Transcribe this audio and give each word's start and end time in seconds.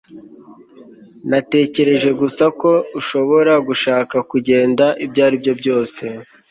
Natekereje 1.29 2.09
gusa 2.21 2.45
ko 2.59 2.71
ushobora 2.99 3.53
gushaka 3.67 4.15
kugenda 4.31 4.85
ibyo 5.05 5.21
aribyo 5.27 5.53
byose 5.59 6.03